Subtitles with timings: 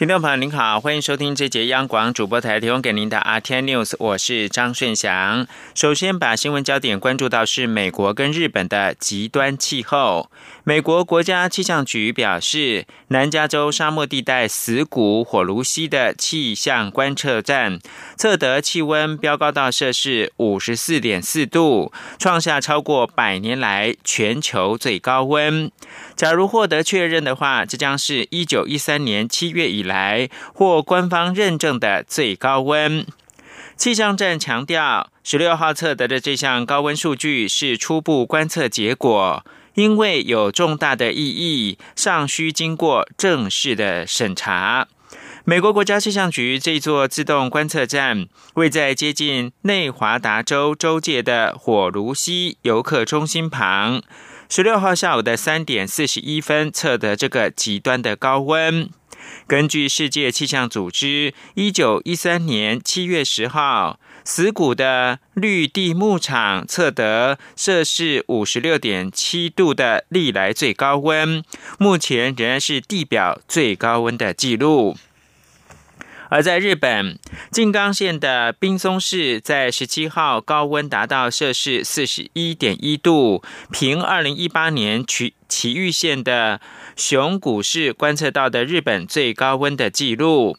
[0.00, 5.46] 听众朋友您好，欢迎收听这节央广主播台提供给您的 RTI News，我是张顺祥。
[5.74, 10.30] 首先把新闻焦点关注到是美国跟日本的极端气候。
[10.64, 17.78] 美国国家气象局表示，南加州沙漠地带死谷火炉溪的气象观测站
[18.16, 25.70] 测得气温飙高到摄氏五十四点四度，创下超过百年来全球最高温。
[26.16, 29.89] 假如获得确认的话，这将是一九一三年七月以来
[30.54, 33.04] 获官方认证的最高温。
[33.76, 39.44] 气象站强调，十六号测得的这项高温数据是初步观测结果，
[39.74, 44.86] 因为有重大的意义，尚需经过正式的审查。
[45.44, 54.02] 美国国家气象局这座自动观测站位在接近内华达州州界的火炉溪游客中心旁。
[54.50, 58.90] 十六号下午的三点四十一分测得这个极端的高温。
[59.46, 71.42] 根据世界气象组织一九一三年七月十号死谷的绿地牧场测得摄氏五十六点七度的历来最高温，
[71.78, 74.96] 目前仍然是地表最高温的记录。
[76.30, 77.18] 而在日本
[77.50, 86.60] 静冈县的滨松市，在十七号高温达到摄氏四十一点一度，平二零一八年埼埼玉县的
[86.96, 90.56] 熊谷市观测到的日本最高温的记录。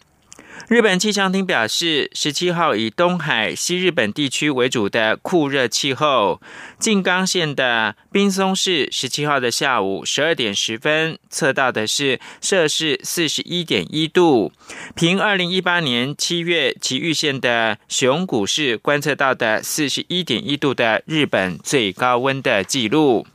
[0.67, 6.39] 日本气象厅表示，十七号以东海、西日本地区为主的酷热气候，
[6.79, 14.53] 静冈县的滨松市十七号的下午十二点十分测到的是摄氏四十一点一度，
[14.95, 23.27] 平二零一八年七月岐玉县的熊谷市观测到的四十一点一度的日本最高温的记录。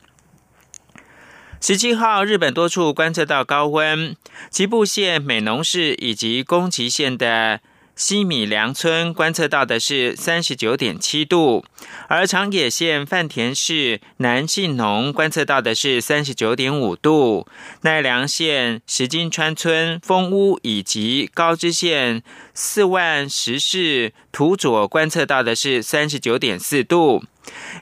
[1.66, 4.14] 十七号，日本多处观测到高温，
[4.50, 7.58] 吉布县美浓市以及宫崎县的
[7.96, 11.64] 西米良村观测到的是三十九点七度，
[12.06, 17.48] 而长野县饭田市南信农观测到的是三十九点五度，
[17.80, 22.22] 奈良县石金川村丰屋以及高知县
[22.54, 27.24] 四万十市土佐观测到的是三十九点四度。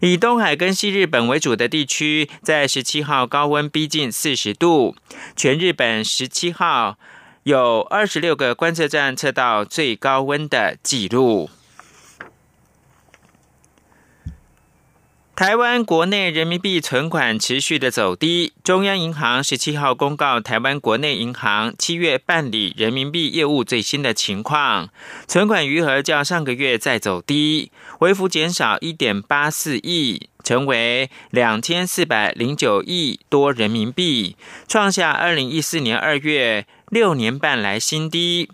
[0.01, 4.97] 以东海跟西日本为主的地区，在十七号高温逼近四十度。
[5.37, 6.99] 全日本十七号
[7.45, 11.51] 有二十六个观测站测到最高温的记录。
[15.37, 24.91] 台湾国内人民币存款持续的走低，中央银行十七号公告台湾国内银行七月办理人民币业务最新的情况，
[25.27, 34.37] 存款余额较上个月再走低，微幅减少一点八四亿，成为两千四百零九亿多人民币，
[34.69, 38.49] 创下二零一四年二月六年半来新低。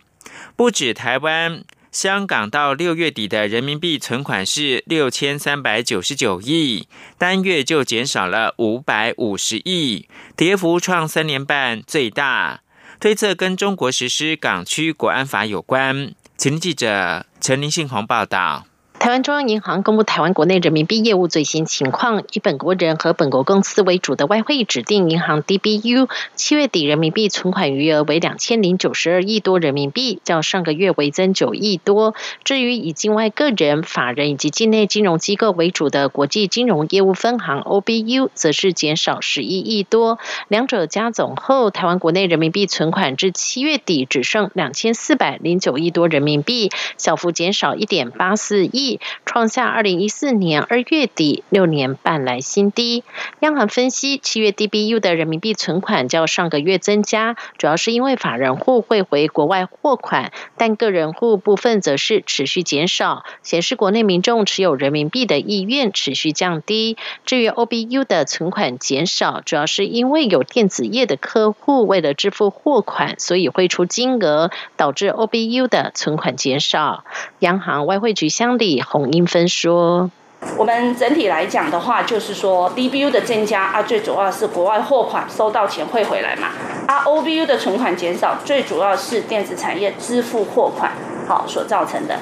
[0.56, 1.62] 不止台湾。
[1.92, 6.86] 香港到六月底的人民币存款是六千三百九十九亿，
[7.18, 12.60] 单月就减少了五百五十亿，跌幅创三年半最大。
[13.00, 16.12] 推测跟中国实施港区国安法有关。
[16.36, 18.66] 请记者陈林信宏报道。
[19.00, 32.14] 台湾中央银行公布台湾国内人民币业务最新情况，以本国人和本国公司为主的外汇指定银行 DBU 七月底人民币存款余额为两千零九十二亿多人民币，较上个月为增九亿多。
[32.44, 40.18] 至于以境外个人、法人以及境内金融机构为主的国际金融业务分行 OBU，则是减少十一亿多。
[40.46, 48.89] 两者加总后，台湾国内人民币存款至七月底只剩两千四百零九亿多人民币，小幅减少一点八四亿。
[49.26, 53.04] 创下二零一四年二月底六年半来新低。
[53.40, 66.96] 央行分析，七月 DBU 的人民币存款较上个月增加，主要是因为法人户汇回国外货款，但个人户部分则是持续减少，显示国内民众持有人民币的意愿持续降低。
[67.24, 77.04] 至于 OBU 的存款减少，主要是因为有电子业的客户为了支付货款，所以汇出金额，导致 OBU 的存款减少。
[77.38, 78.79] 央行外汇局乡里。
[78.82, 80.10] 洪英芬说
[80.56, 86.48] ：“我们整体来讲的话，就是说 DBU 的增加啊，最主要是国外货款收到钱汇回来嘛。
[86.86, 90.92] 啊，OBU 的存款减少，最主要是电子产业支付货款
[91.28, 92.18] 好所造成的。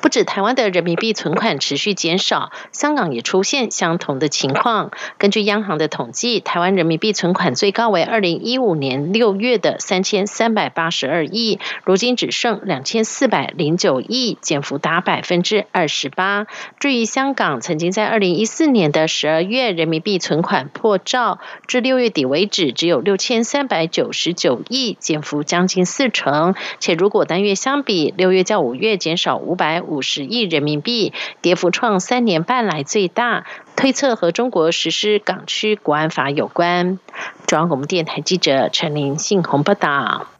[0.00, 4.92] 不止台湾的人民币存款持续减少，香港也出现相同的情况。
[5.18, 16.46] 根据央行的统计，台湾人民币存款最高为二零一五年六月的三千三百八十二亿，如今只剩两千四百零九亿，减幅达百分之二十八。
[16.78, 26.54] 至于香港，曾经在二零一四年的十二月人民币存款破兆，至六月底为止只有六千三百九十九亿，减幅将近四成。
[26.78, 29.82] 且如果单月相比，六月较五月减少五百。
[29.88, 31.12] 五十亿人民币，
[31.42, 36.98] 跌幅创三年半来最大，推测和中国实施港区国安法有关。
[37.46, 40.37] 中央广播电台记者陈林信宏报道。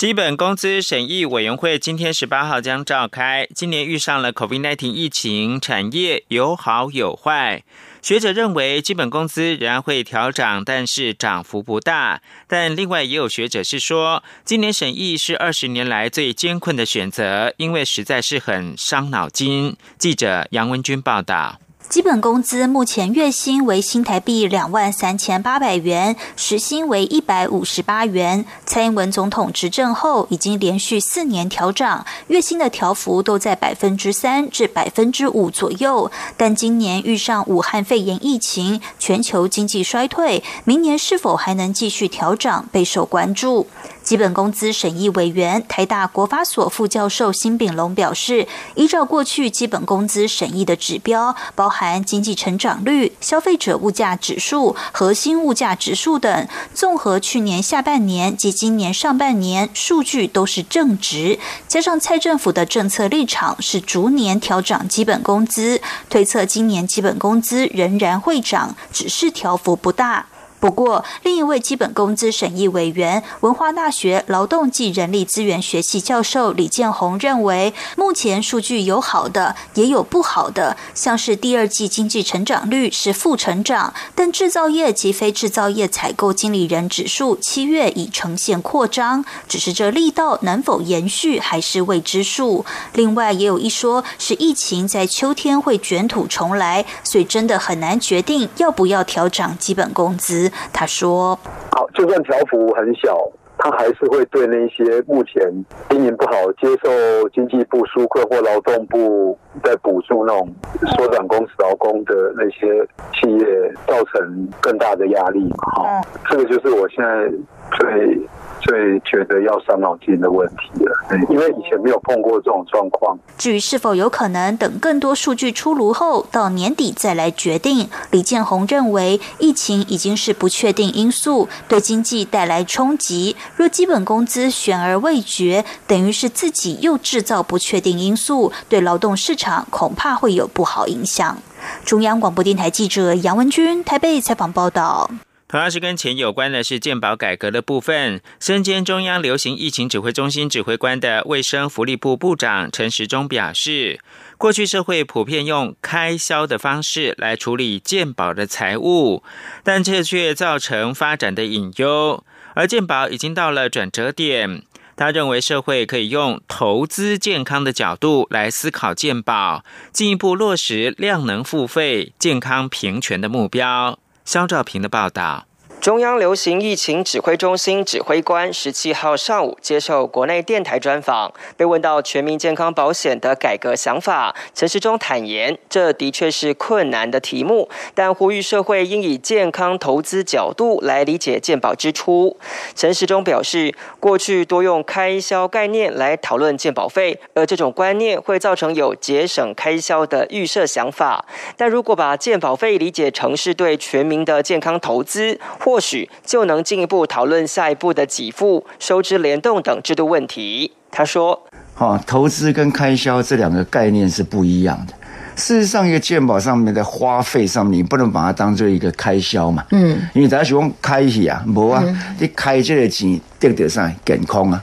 [0.00, 3.46] 基本工资审议委员会今天十八号将召开。
[3.54, 7.62] 今年遇上了 COVID-19 疫情，产业有好有坏。
[8.00, 12.22] 学者认为，基本工资仍然会调涨，但是涨幅不大。
[12.48, 19.76] 但另外也有学者是说，今年审议是二十年来最艰困的选择，因为实在是很伤脑筋。
[19.98, 21.60] 记者杨文君报道。
[21.90, 28.44] 基本工资目前月薪为新台币两万三千八百元，时薪为一百五十八元。
[28.64, 36.08] 蔡英文总统执政后，已经连续四年调涨，月薪的调幅都在百分之三至百分之五左右。
[36.36, 43.66] 但今年遇上武汉肺炎疫情，全球经济衰退，明年是否还能继续调涨，备受关注。
[44.10, 70.26] 基本工资审议委员、台大国发所副教授辛炳龙表示，依照过去基本工资审议的指标，包含经济成长率、消费者物价指数、核心物价指数等，综合去年下半年及今年上半年数据都是正值，加上蔡政府的政策立场是逐年调涨基本工资，推测今年基本工资仍然会涨，只是调幅不大。
[70.60, 80.76] 不过，另一位基本工资审议委员、文化大学劳动及人力资源学系教授李建宏认为，目前数据有好的，也有不好的。
[80.94, 92.66] 像是第二季经济成长率是负成长，但制造业及非制造业采购经理人指数七月已呈现扩张，只是这力道能否延续还是未知数。
[92.92, 100.49] 另外，也有一说是疫情在秋天会卷土重来，所以真的很难决定要不要调涨基本工资。
[100.72, 101.38] 他说
[101.72, 103.16] ：“好，就算条幅很小，
[103.58, 105.42] 他还是会对那些目前
[105.90, 110.48] 经营不好、接受经济部纾困或劳动部在补助那种
[110.96, 115.52] 缩短工时劳工的那些企业造成更大的压力。
[115.76, 116.00] 哈，
[116.30, 117.30] 这个就是我现在
[117.78, 118.20] 最。”
[118.62, 120.92] 最觉得要伤脑筋的问题了，
[121.30, 123.18] 因为以前没有碰过这种状况。
[123.38, 133.34] 至于是否有可能等更多数据出炉后，到年底再来决定，李建宏认为，疫情已经是不确定因素，对经济带来冲击。
[133.56, 141.38] 若基本工资悬而未决，等于是自己又制造不确定因素，对劳动市场恐怕会有不好影响。
[141.86, 145.10] 中央广播电台记者杨文君台北采访报道。
[145.50, 148.22] 同样是跟钱有关的是健保改革的部分。
[148.38, 153.98] 身兼中央流行疫情指挥中心指挥官的卫生福利部部长陈时中表示，
[154.38, 159.24] 过去社会普遍用开销的方式来处理健保的财务，
[159.64, 162.22] 但这却造成发展的隐忧。
[162.54, 164.62] 而健保已经到了转折点，
[164.94, 173.98] 他认为社会可以用投资健康的角度来思考健保，进一步落实量能付费、健康平权的目标。
[174.30, 175.49] 肖兆平的报道。
[175.80, 192.36] 中央流行疫情指挥中心指挥官十七号上午接受国内电台专访，被问到全民健康保险的改革想法，陈时中坦言，这的确是困难的题目，但呼吁社会应以健康投资角度来理解健保支出。
[192.74, 201.24] 陈时中表示，过去多用开销概念来讨论健保费，而这种观念会造成有节省开销的预设想法。
[201.56, 210.72] 但如果把健保费理解成是对全民的健康投资，或许就能进一步讨论下一步的给付、收支联动等制度问题。
[210.90, 211.40] 他说
[211.76, 214.94] ：“哈，投资跟开销这两个概念是不一样的。
[215.36, 219.64] 事实上，一个健保上面的花费上面，你不能把它当做一个开销嘛。
[219.70, 221.82] 嗯，因为大家喜欢开起啊，无啊，
[222.18, 224.62] 你开这个钱得得上健康啊，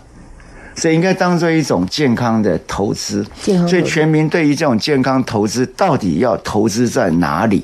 [0.76, 3.26] 所以应该当做一种健康的投资。
[3.42, 7.64] 所以，全民对于这种健康投资，到底要投资在哪里？”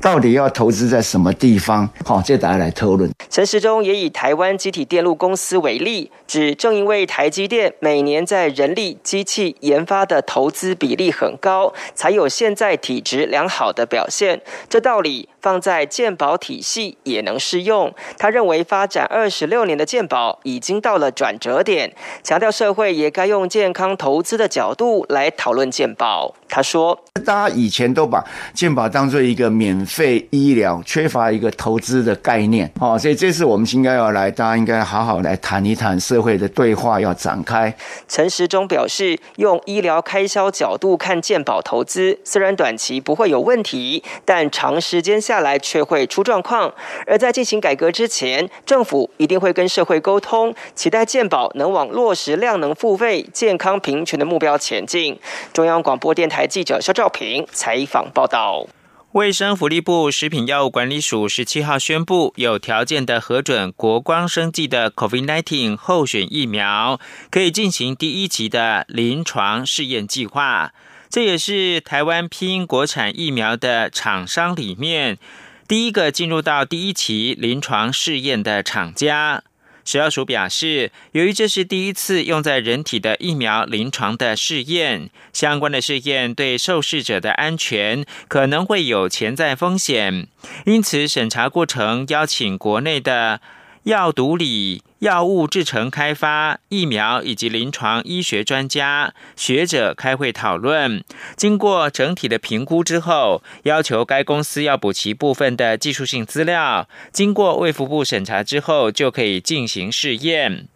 [0.00, 1.86] 到底要投资在什么地方？
[2.06, 3.10] 好，这大家来讨论。
[3.28, 14.40] 陈时中也以台湾集体电路公司为例，指正因为台积电每年在人力、机器研发的投资比例很高，才有现在体质良好的表现。
[14.68, 17.94] 这道理放在健保体系也能适用。
[18.18, 26.34] 他认为发展二十六年的健保已经到了转折点，强调社会也该用健康投资的角度来讨论健保。
[26.48, 37.74] 他说：“大家以前都把健保当做一个免费医疗，缺乏一个投资的概念，哦，所以这次我们应该要来，大家应该好好来谈一谈社会的对话要展开。”
[38.06, 46.72] 陈时中表示，用医疗开销角度看健保投资，虽然短期不会有问题，但长时间下来却会出状况。
[47.06, 55.18] 而在进行改革之前，政府一定会跟社会沟通，期待健保能往落实量能付费、健康平权的目标前进。
[55.52, 56.46] 中央广播电台。
[56.50, 58.66] 记者肖兆平采访报道：
[59.12, 70.72] 卫生福利部食品药物管理署十七号宣布，有条件的核准国光生技的 COVID-19 候选疫苗，可以进行第一期的临床试验计划。
[71.08, 75.18] 这也是台湾拼国产疫苗的厂商里面
[75.66, 79.42] 第一个进入到第一期临床试验的厂家。
[79.90, 90.28] 食药署表示，由于这是第一次用在人体的疫苗临床的试验，相关的试验对受试者的安全可能会有潜在风险，
[90.64, 93.40] 因此审查过程邀请国内的
[93.84, 94.82] 药毒理。
[95.00, 101.02] 药物制成、开发疫苗以及临床医学专家学者开会讨论，
[101.36, 110.68] 经过整体的评估之后，要求该公司要补齐部分的技术性资料，经过卫福部审查之后，就可以进行试验。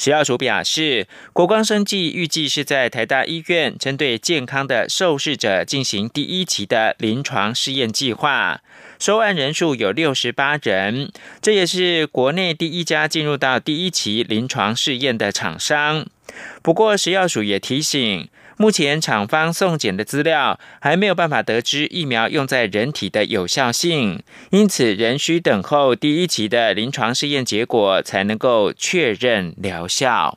[0.00, 8.62] 食药署表示，国光生技预计是在台大医院针对健康的受试者进行第一期的临床试验计划。
[8.98, 16.06] 收案人数有六十八人，这也是国内第一家进入到第一期临床试验的厂商。
[16.62, 18.30] 不过，食药署也提醒，
[18.60, 30.36] 目前厂方送检的资料还没有办法得知疫苗用在人体的有效性，因此仍需等候第一期的临床试验结果才能够确认疗效。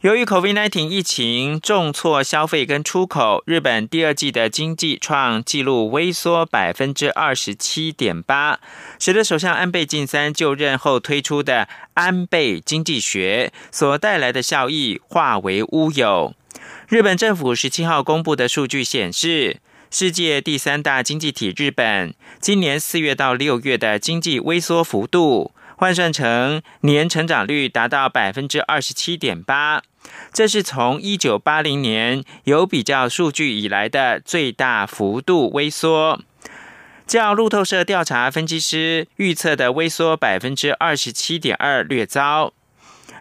[0.00, 8.60] 由于 COVID-19 疫情重挫消费跟出口，日本第二季的经济创纪录微缩百分之二十七点八，
[9.00, 16.34] 使得首相安倍晋三就任后推出的安倍经济学所带来的效益化为乌有。
[16.86, 19.56] 日本政府十七号公布的数据显示，
[19.90, 29.82] 世界第三大经济体日本今年四月到六月的经济微缩幅度，换算成年成长率达到百分之二十七点八。
[30.32, 36.20] 这是从一九八零年有比较数据以来的最大幅度微缩，
[37.10, 42.52] 较路透社调查分析师预测的微缩百分之二十七点二略糟。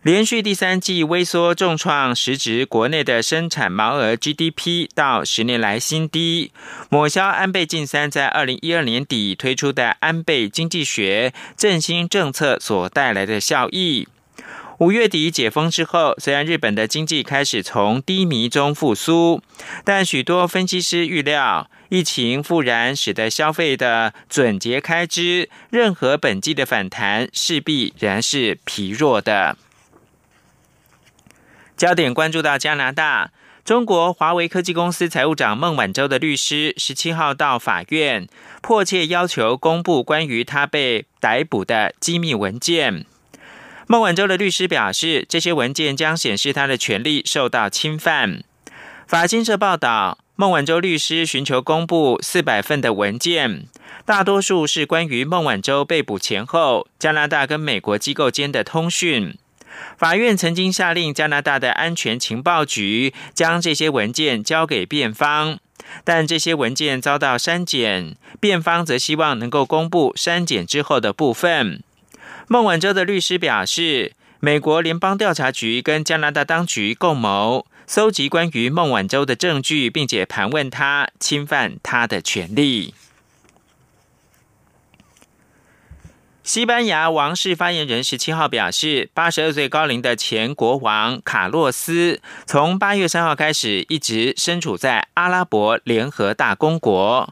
[0.03, 6.51] 连续第三季微缩重创实质国内的生产毛额 GDP 到十年来新低，
[6.89, 14.07] 抹消安倍晋三在二零一二年底推出的安倍经济学振兴政策所带来的效益。
[14.79, 19.41] 五月底解封之后，虽然日本的经济开始从低迷中复苏，
[19.83, 29.57] 但许多分析师预料，疫情复燃使得消费的准节开支，任何本季的反弹势必仍是疲弱的。
[31.75, 33.31] 焦点关注到加拿大，
[33.65, 38.29] 中国华为科技公司财务长孟晚舟的律师十七号到法院，
[38.61, 43.05] 迫切要求公布关于他被逮捕的机密文件。
[43.91, 48.43] 孟晚舟的律师表示，这些文件将显示他的权利受到侵犯。
[49.07, 53.65] 法新社报道，孟晚舟律师寻求公布四百份的文件，
[54.05, 59.35] 大多数是关于孟晚舟被捕前后加拿大跟美国机构间的通讯。
[59.97, 65.57] 法院曾经下令加拿大的安全情报局将这些文件交给辩方，
[66.03, 71.81] 但这些文件遭到删减，辩方则希望能够公布删减之后的部分。
[72.51, 82.95] 孟晚舟的律师表示，美国联邦调查局跟加拿大当局共谋，搜集关于孟晚舟的证据，并且盘问他，侵犯他的权利。
[86.43, 97.31] 西班牙王室发言人十七号表示，八十二岁高龄的前国王卡洛斯，从八月三号开始，一直身处在阿拉伯联合大公国。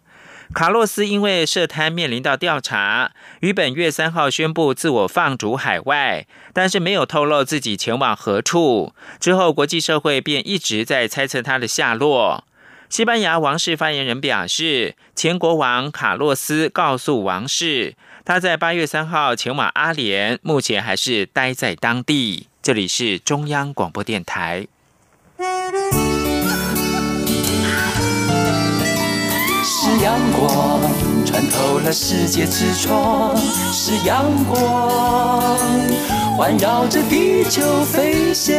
[0.53, 3.11] 卡洛斯因为涉贪面临到调查，
[3.41, 8.93] 于本月三号宣布自我放逐海外，但是没有透露自己前往何处。
[9.19, 12.45] 之后，国际社会便一直在猜测他的下落。
[12.89, 22.47] 西班牙王室发言人表示，前国王卡洛斯告诉王室，他在八月三号前往阿联，目前还是待在当地。
[22.63, 24.67] 这里是中央广播电台。
[29.87, 30.81] 是阳光
[31.25, 33.33] 穿透了世界之窗，
[33.71, 35.57] 是阳光
[36.37, 38.53] 环绕着地球飞翔。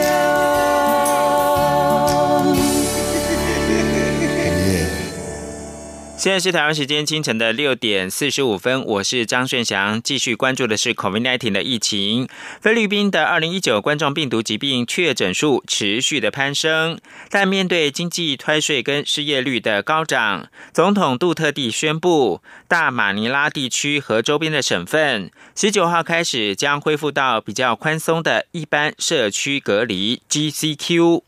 [6.18, 12.26] 现在是台湾时间清晨的六点四十五分，我是张顺祥，继续关注的是 COVID-19 的疫情。
[12.60, 16.98] 菲律宾的二零一九冠状病毒疾病确诊数持续的攀升，
[17.30, 31.22] 但面对经济退税跟失业率的高涨，总统杜特地宣布，大马尼拉地区和周边的省份十九号开始将恢复到比较宽松的一般社区隔离 （GCQ）。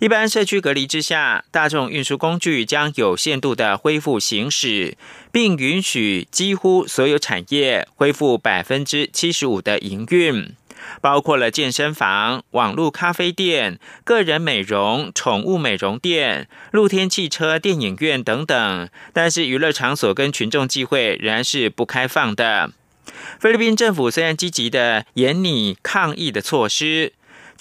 [0.00, 4.96] 一般社区隔离之下，大众运输工具将有限度的恢复行驶，
[5.32, 10.52] 并允许几乎所有产业恢复百分之七十五的营运，
[11.00, 18.88] 包括了健身房、网络咖啡店、个人美容、宠物美容店、露天汽车、电影院等等。
[19.12, 22.72] 但是娱乐场所跟群众聚会仍然是不开放的。
[23.38, 27.12] 菲律宾政府虽然积极的严拟抗疫的措施。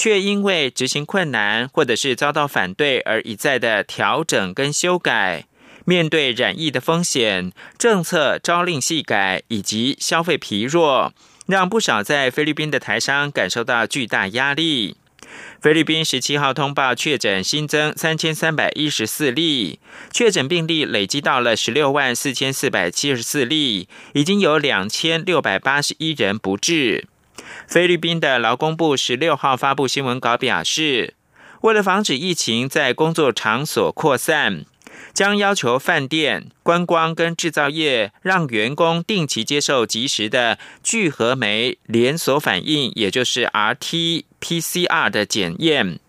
[0.03, 5.45] 却因为执行困难或者是遭到反对而一再的调整跟修改，
[5.85, 11.13] 面对染疫的风险，政策朝令夕改以及消费疲弱，
[11.47, 14.97] 让不少在菲律宾的台商感受到巨大压力。
[15.61, 19.79] 菲律宾十七号通报确诊新增三千三百一十四例，
[20.11, 27.05] 确诊病例累积到了十六万四千四百七十四例，已经有两千六百八十一人不治。
[27.67, 31.13] 菲律宾的劳工部十六号发布新闻稿表示，
[31.61, 34.65] 为了防止疫情在工作场所扩散，
[35.13, 45.99] 将要求饭店、观光跟制造业让员工定期接受及时的聚合酶连锁反应，也就是 RT-PCR 的检验。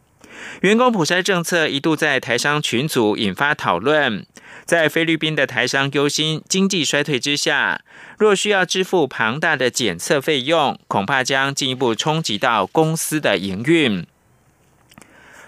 [0.62, 4.26] 员工普筛政策一度在台商群组引发讨论。
[4.64, 7.82] 在菲律宾的台商忧心经济衰退之下，
[8.18, 14.06] 若需要支付庞大的检测费用，恐怕将进一步冲击到公司的营运。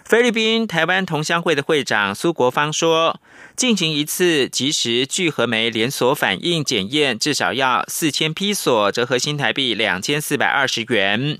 [0.06, 3.20] 菲律宾台湾同乡会的会长苏国芳说。
[3.56, 11.38] 进行一次即时聚合酶连锁反应检验，至少要四千批索，折合新台币两千四百二十元。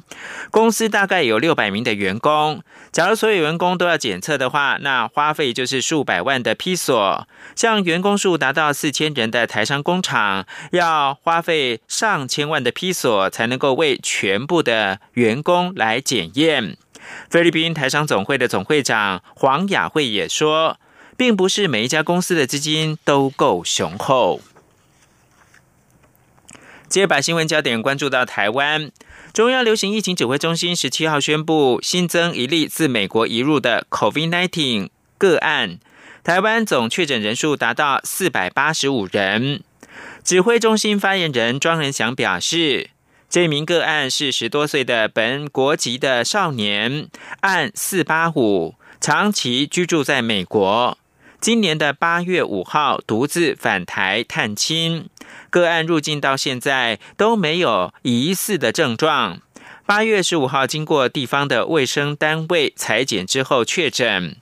[0.50, 7.29] 公司大概有六百名的员工，假如所有员工都要检测的话，那花费就是数百万的批索。
[7.55, 16.79] 像员工数达到四千人的台商工厂，要花费上千万的批索，才能够为全部的员工来检验。
[17.31, 20.79] 菲律宾台商总会的总会长黄雅慧也说。
[21.19, 24.42] 并不是每一家公司的资金都够雄厚。
[26.90, 28.90] 接着把新闻焦点关注到台湾，
[29.33, 35.79] 中央流行疫情指挥中心十七号宣布新增一例自美国移入的 COVID-19 个案，
[36.23, 39.62] 台湾总确诊人数达到四百八十五人。
[40.23, 42.90] 指挥中心发言人庄仁祥表示，
[43.28, 47.08] 这名个案是十多岁的本国籍的少年，
[47.40, 50.96] 按四八五长期居住在美国。
[51.40, 55.08] 今年的八月五号独自返台探亲，
[55.50, 59.40] 个案入境到现在都没有疑似的症状。
[59.84, 64.36] 八月十五号经过地方的卫生单位裁剪之后确诊。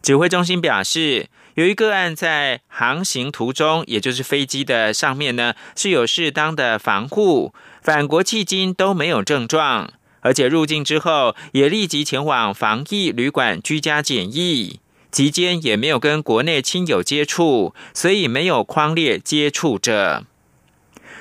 [0.00, 7.52] 指挥中心表示，由于个案在航行途中，也就是飞机的上面呢是有适当的防护，
[7.88, 14.80] 返国迄今都没有症状，而且入境之后也立即前往防疫旅馆居家检疫。
[15.10, 20.26] 期间也没有跟国内亲友接触，所以没有框列接触者。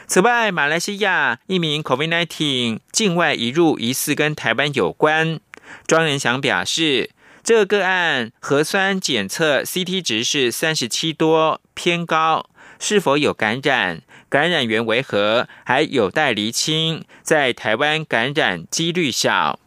[0.08, 5.40] 此外，马来西亚一名 COVID-19 境外移入疑似跟台湾有关。
[5.88, 14.02] 庄仁祥表示，这个个案核酸检测 CT 值是三十七多，偏高，是否有感染？
[14.30, 15.48] 感染源为何？
[15.66, 17.06] 还有待厘清。
[17.22, 19.60] 在台湾感染几率小。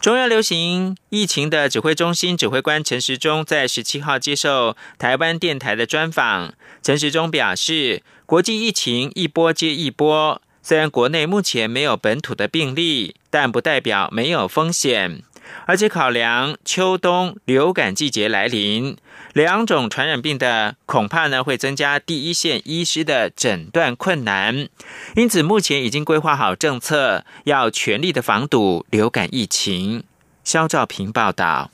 [0.00, 6.54] 中央流行疫情的指挥中心指挥官陈时中在十七号接受台湾电台的专访。
[6.82, 15.22] 陈时中表示，国际疫情一波接一波，虽然国内目前没有本土的病例，但不代表没有风险。
[15.64, 18.96] 而且考量秋冬流感季节来临，
[19.36, 24.66] 两种传染病的恐怕呢会增加第一线医师的诊断困难，
[25.14, 30.04] 因此目前已经规划好政策，要全力的防堵流感疫情。
[30.42, 31.70] 肖兆平报道。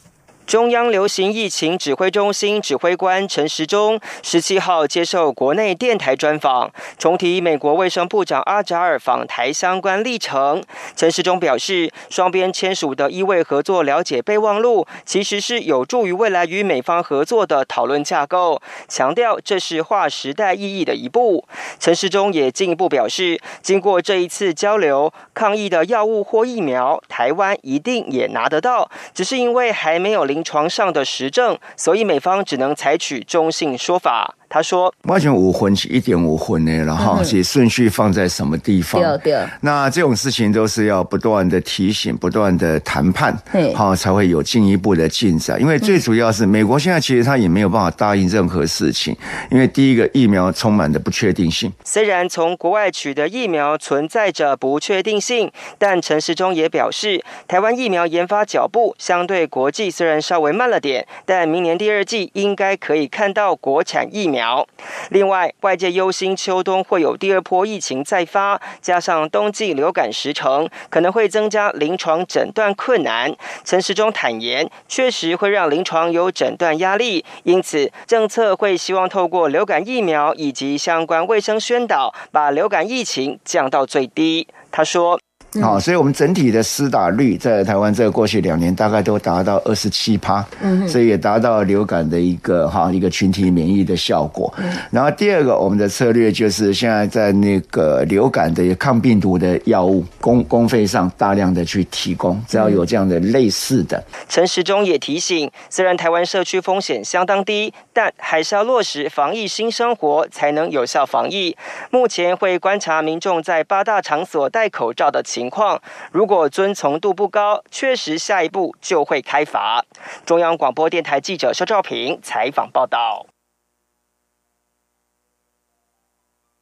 [0.46, 10.62] 中央流行疫情指挥中心指挥官陈时中十七号接受国内电台专访，重提美国卫生部长阿扎尔访台相关历程。
[10.94, 21.46] 陈时中表示，双边签署的医卫合作了解备忘录，其实是有助于未来与美方合作的讨论架构，强调这是划时代意义的一步。
[21.78, 34.34] 陈时中也进一步表示，经过这一次交流，抗疫的药物或疫苗，台湾一定也拿得到，只是因为还没有临床上的实证，所以美方只能采取中性说法。
[34.54, 39.00] 他说：“完全五分是一点五分呢，然后是顺序放在什么地方？
[39.00, 39.48] 对对。
[39.62, 43.34] 那这种事情都是要不断的提醒、不断的谈判，
[43.74, 45.58] 好才会有进一步的进展。
[45.58, 49.16] 因为最主要是美国现在其实他也没有办法答应任何事情，
[49.50, 51.72] 因为第一个疫苗充满的不确定性。
[51.82, 64.66] 虽然从国外取得疫苗存在着不确定性，但陈时中也表示，台湾疫苗研发脚步相对国际虽然稍微慢了点，但明年第二季应该可以看到国产疫苗。”苗
[65.10, 73.32] 另外，外界忧心秋冬会有第二波疫情再发，加上冬季流感时程，可能会增加临床诊断困难。
[73.64, 84.48] 陈时中坦言，确实会让临床有诊断压力，因此政策会希望透过流感疫苗以及相关卫生宣导，把流感疫情降到最低。
[84.72, 85.20] 他说。
[85.60, 94.52] 好，所以我们整体的施打率在台湾这过去两年大概都达到二十七趴，嗯，所以也达到流感的一个哈一个群体免疫的效果。
[94.90, 104.02] 然后第二个，我们的策略就是现在在那个流感的抗病毒的药物公公费上大量的去提供，只要有这样的类似的。
[104.30, 111.54] 陈时中也提醒，虽然台湾社区风险相当低，但还是要落实防疫新生活，才能有效防疫。
[111.90, 115.41] 目前会观察民众在八大场所戴口罩的情。
[115.42, 119.84] 情况如果遵从度不高，确实下一步就会开罚。
[120.24, 123.26] 中央广播电台记者肖兆平采访报道。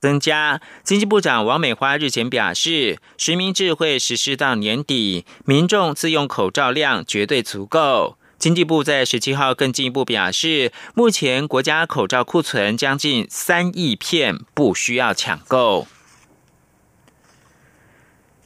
[0.00, 8.16] 增加，经济部长王美花日前表示，实名制会实施到年底，民众自用口罩量绝对足够。
[8.38, 15.86] 经济部在十七号更进一步表示，目前国家口罩库存将近三亿片，不需要抢购。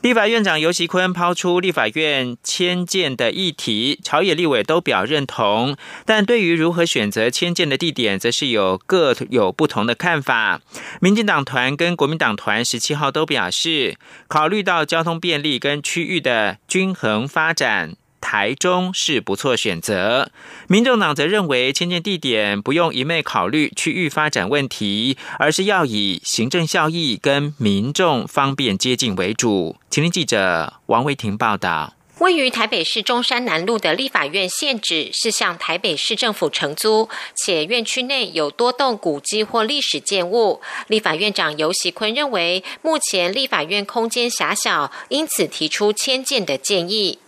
[0.05, 10.61] 立法院长游锡坤抛出立法院迁建的议题，朝野立委都表认同，但对于如何选择迁建的地点，则是有各有不同的看法。
[11.01, 13.97] 民进党团跟国民党团十七号都表示，
[14.29, 17.97] 考虑到交通便利跟区域的均衡发展。
[18.25, 20.31] 台中是不错选择，
[20.67, 29.77] 民众党则认为迁建地点不用一昧考虑区域发展问题，而是要以行政效益跟民众方便接近为主。
[29.91, 31.93] 请听记者王维婷报道。
[32.21, 40.63] 位于台北市中山南路的立法院现址是向台北市政府承租，且院区内有多栋古迹或历史建物。
[40.87, 47.19] 立法院长游锡坤认为，目前立法院空间狭小，因此提出迁建的建议。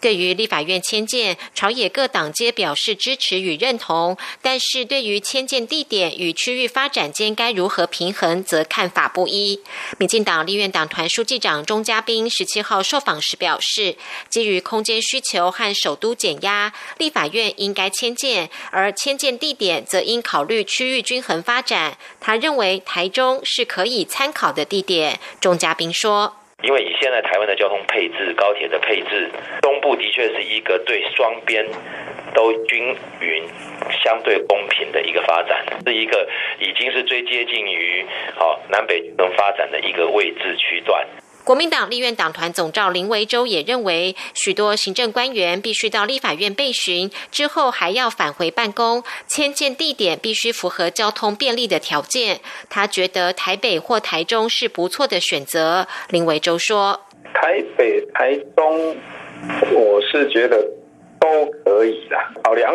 [0.00, 9.60] 对于立法院迁建，朝野各党皆表示支持与认同，但是对于迁建地点与区域发展间该如何平衡，则看法不一。
[9.98, 13.96] 民进党立院党团书记长钟嘉宾十七号受访时表示，
[14.28, 21.98] 基于空间需求和首都减压，立法院应该迁建，而迁建地点则应考虑区域均衡发展。
[22.20, 25.18] 他认为台中是可以参考的地点。
[25.40, 26.45] 钟嘉宾说。
[26.62, 29.30] 因为以现在台湾的交通配置、高铁的配置，
[29.62, 31.64] 东部的确是一个对双边
[32.34, 33.44] 都均匀、
[34.02, 41.06] 相对公平的一个发展，是一个已经是最接近于好南北能发展的一个位置区段。
[41.46, 52.40] 国民党立院党团总召林维洲也认为，许多行政官员必须到立法院备询，之后还要返回办公，迁建地点必须符合交通便利的条件。
[52.68, 55.86] 他觉得台北或台中是不错的选择。
[56.08, 57.00] 林维洲说
[57.32, 58.96] ：“台北、台中，
[59.70, 60.60] 我是觉得
[61.20, 62.18] 都可以的。
[62.42, 62.74] 考量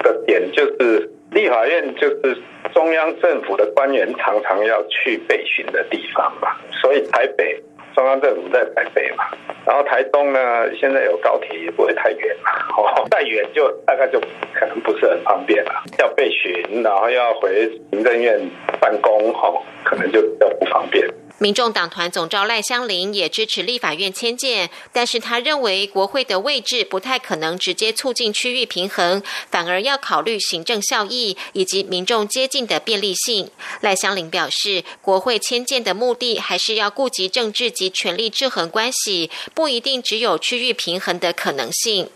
[0.00, 2.36] 的点就是立法院就是
[2.74, 7.62] 中央政府的官员常常要去备询的地方吧，所以台北。”
[7.94, 9.24] 中央政府在台北嘛，
[9.66, 10.38] 然后台东呢，
[10.74, 14.20] 现在有高铁也不会太远嘛， 哦，再远就大概就
[14.54, 18.40] 可能不是很方便了，要备巡，然后要回行政院
[18.80, 21.06] 办公，哦，可能就比较不方便。
[21.42, 33.50] 民众党团总召赖香林也支持立法院迁建，但是他认为国会的位置不太可能直接促进区域平衡，反而要考虑行政效益以及民众接近的便利性。
[33.80, 42.10] 赖香林表示，国会迁建的目的还是要顾及政治及权力制衡关系，不一定只有区域平衡的可能性。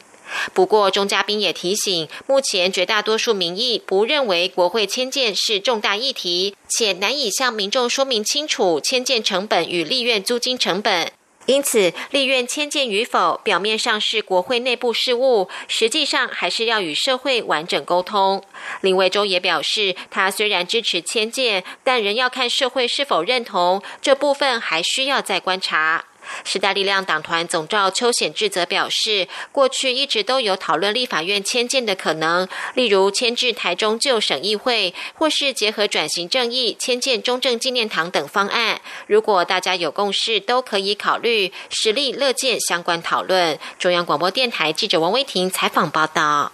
[0.53, 11.13] 不过，钟嘉宾也提醒，目前绝大多数民意不认为国会迁建是重大议题，且难以向民众说明清楚迁建成本与立院租金成本。
[11.47, 18.43] 因此，立院迁建与否，表面上是国会内部事务，实际上还是要与社会完整沟通。
[18.81, 26.07] 林维洲也表示，他虽然支持迁建，但仍要看社会是否认同，这部分还需要再观察。
[26.45, 38.81] 时代力量党团总召邱显志则表示，过去一直都有讨论立法院迁建的可能，例如迁至台中旧省议会，或是结合转型正义迁建中正纪念堂等方案。
[39.07, 43.59] 如果大家有共识，都可以考虑，实力乐见相关讨论。
[43.79, 46.54] 中央广播电台记者王威婷采访报道。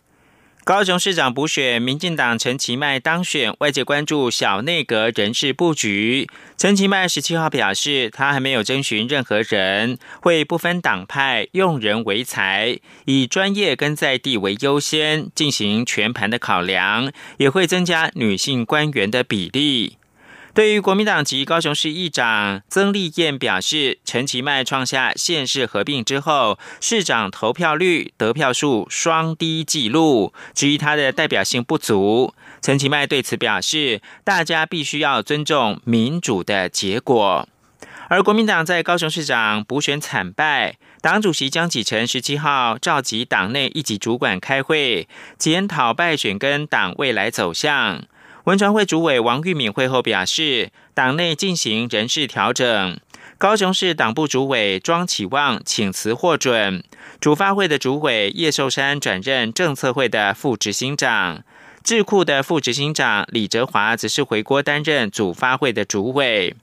[0.70, 6.28] 高雄市长补选，民进党陈其迈当选，外界关注小内阁人事布局。
[6.56, 19.96] 陈其迈十七号表示，他还没有征询任何人，会不分党派，用人为才，以专业跟在地为优先，进行全盘的考量，也会增加女性官员的比例。
[20.52, 32.34] 对于国民党籍高雄市议长曾丽燕表示，陈其迈创下县市合并之后市长投票率、得票数双低纪录，质疑他的代表性不足。
[32.60, 37.48] 陈其迈对此表示，大家必须要尊重民主的结果。
[38.08, 45.06] 而国民党在高雄市长补选惨败，党主席江启臣十七号召集党内一级主管开会，
[45.38, 48.02] 检讨败选跟党未来走向。
[48.44, 52.98] 文传会主委王玉敏会后表示，党内进行人事调整。
[53.36, 56.82] 高雄市党部主委庄启旺请辞获准，
[57.20, 61.42] 主发会的主委叶寿山转任政策会的副执行长，
[61.82, 66.54] 智库的副执行长李哲华则是回国担任主发会的主委。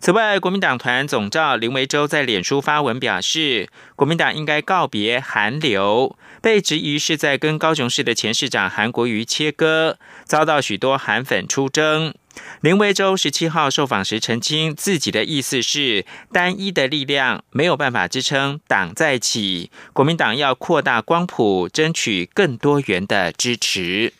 [0.00, 12.14] 此外，国民党团总召林维洲在脸书发文表示，国民党应该告别韩流，被质疑是在跟高雄市的前市长韩国瑜切割，遭到许多韩粉出征。
[12.60, 24.12] 林维洲十七号受访时澄清，自己的意思是单一的力量没有办法支撑党再起，国民党要扩大光谱，争取更多元的支持。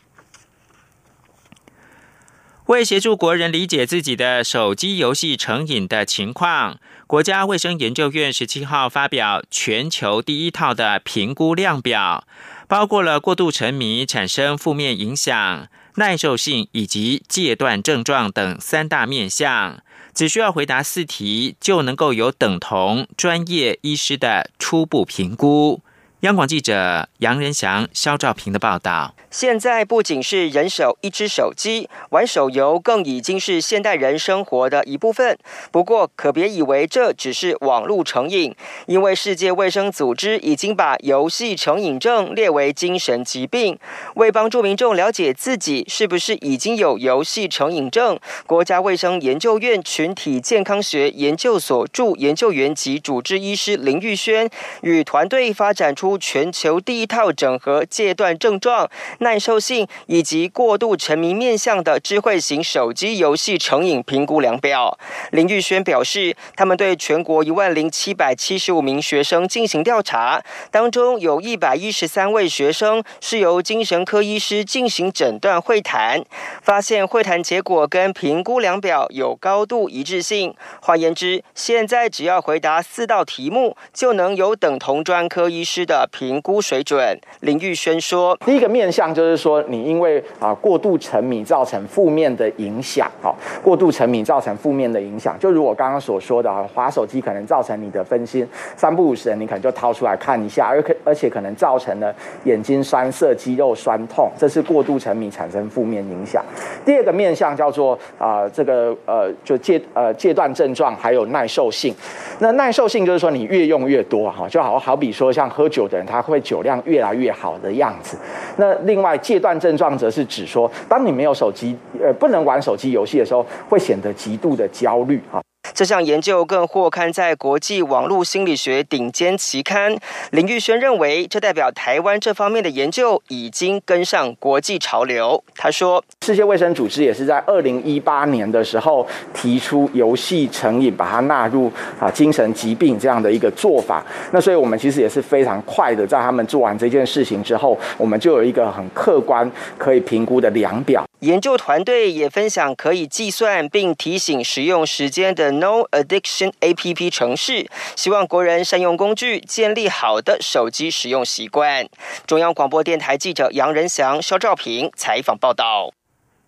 [2.69, 12.27] 为协助国人理解自己的手机游戏成瘾的情况，国家卫生研究院十七号发表全球第一套的评估量表，
[12.67, 19.81] 包括了过度沉迷产生负面影响、耐受性以及戒断症状等三大面向，
[20.13, 25.81] 只需要回答四题，就能够有等同专业医师的初步评估。
[26.21, 29.15] 央广记者杨仁祥、肖兆平的报道。
[29.31, 35.37] 现在不仅是人手一只手机，玩手游更已经是现代人生活的一部分。
[35.71, 38.53] 不过，可别以为这只是网络成瘾，
[38.87, 43.79] 因为世界卫生组织已经把游戏成瘾症列为精神疾病。
[44.15, 54.49] 为帮助民众了解自己是不是已经有游戏成瘾症，国家卫生研究院群体健康学研究所助研究员及主治医师林玉轩
[54.81, 58.89] 与团队发展出全球第一套整合戒断症状。
[59.19, 64.97] 耐受性以及过度沉迷面向的智慧型手机游戏成瘾评估量表。
[65.31, 70.41] 林玉轩表示，他们对全国一万零七百七十五名学生进行调查，
[70.71, 76.23] 当中有一百一十三位学生是由精神科医师进行诊断会谈，
[76.61, 80.55] 发现会谈结果跟评估量表有高度一致性。
[80.81, 87.19] 换言之，现在只要回答四道题目，就能有等同专科医师的评估水准。
[87.41, 93.33] 林玉轩说：“第一个面向。”就是说，你因为啊过度沉迷造成负面的影响，哈，
[93.63, 106.43] 过度沉迷造成负面的影响，就如我刚刚所说的啊，滑手机可能造成你的分心，三不五时你可能就掏出来看一下，而可而且可能造成了眼睛酸涩、肌肉酸痛，这是过度沉迷产生负面影响。
[106.85, 111.93] 第二个面向叫做啊这个呃就戒呃戒断症状，还有耐受性。
[112.39, 118.17] 那耐受性就是说你越用越多哈，就好好比说像喝酒的人，他会酒量越来越好的样子。
[118.55, 125.41] 那另外戒断症状则是指说，当你没有手机呃不能玩手机游戏的时候，会显得极度的焦虑啊。
[125.73, 129.95] 这项研究更获刊在国际网络心理学顶尖期刊。
[130.31, 135.43] 林玉轩认为，这代表台湾这方面的研究已经跟上国际潮流。
[135.55, 144.05] 他说：“世界卫生组织也是在二零一八年的时候提出游戏成瘾，把它纳入啊精神疾病这样的一个做法。
[144.31, 161.89] 那所以我们其实也是非常快的，在他们做完这件事情之后，我们就有一个很客观可以评估的量表。”研究团队也分享可以计算并提醒使用时间的 No Addiction A P P 程式，希望国人善用工具，建立好的手机使用习惯。
[162.25, 165.91] 中央广播电台记者杨仁祥、肖兆平采访报道。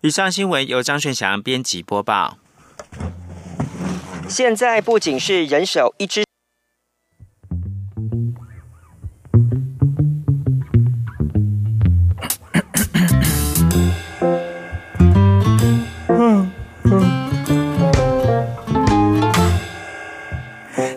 [0.00, 2.38] 以上新闻由张顺祥编辑播报。
[4.26, 6.24] 现在不仅是人手一支。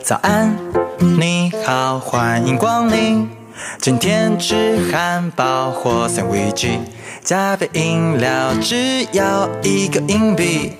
[0.06, 0.56] 早安，
[1.00, 3.28] 你好，欢迎光临。
[3.80, 6.78] 今天吃汉堡或三明治，
[7.24, 10.74] 加杯饮料，只要一个硬币，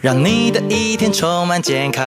[0.00, 1.96] 让你的一天充满健康。